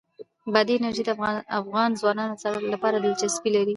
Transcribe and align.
بادي 0.53 0.73
انرژي 0.77 1.03
د 1.05 1.11
افغان 1.61 1.89
ځوانانو 2.01 2.35
لپاره 2.83 2.95
دلچسپي 2.97 3.49
لري. 3.55 3.69